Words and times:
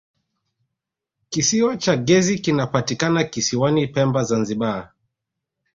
kisiwa 1.29 1.77
cha 1.77 1.97
ngezi 1.97 2.39
kinapatikana 2.39 3.23
kisiwani 3.23 3.87
pemba 3.87 4.23
zanzibar 4.23 4.91